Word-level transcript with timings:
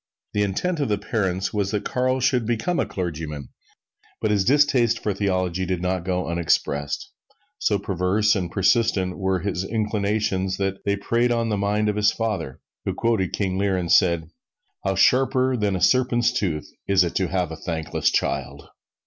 The 0.33 0.41
intent 0.41 0.79
of 0.79 0.89
the 0.89 0.97
parents 0.97 1.53
was 1.53 1.69
that 1.69 1.85
Carl 1.85 2.19
should 2.19 2.47
become 2.47 2.79
a 2.79 2.87
clergyman, 2.87 3.49
but 4.19 4.31
his 4.31 4.43
distaste 4.43 4.97
for 4.97 5.13
theology 5.13 5.63
did 5.63 5.79
not 5.79 6.03
go 6.03 6.25
unexpressed. 6.27 7.11
So 7.59 7.77
perverse 7.77 8.35
and 8.35 8.49
persistent 8.51 9.19
were 9.19 9.41
his 9.41 9.63
inclinations 9.63 10.57
that 10.57 10.83
they 10.85 10.95
preyed 10.95 11.31
on 11.31 11.49
the 11.49 11.55
mind 11.57 11.87
of 11.87 11.97
his 11.97 12.11
father, 12.11 12.61
who 12.83 12.95
quoted 12.95 13.31
King 13.33 13.59
Lear 13.59 13.77
and 13.77 13.91
said, 13.91 14.31
"How 14.83 14.95
sharper 14.95 15.55
than 15.55 15.75
a 15.75 15.81
serpent's 15.81 16.31
tooth 16.31 16.67
it 16.87 16.91
is 16.93 17.11
to 17.13 17.27
have 17.27 17.51
a 17.51 17.55
thankless 17.55 18.09
child!" 18.09 18.63